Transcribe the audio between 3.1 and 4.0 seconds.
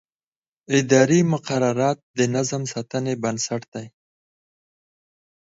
بنسټ دي.